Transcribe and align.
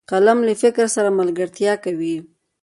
قلم 0.09 0.39
له 0.47 0.53
فکر 0.61 0.85
سره 0.95 1.09
ملګرتیا 1.19 1.73
کوي 1.83 2.15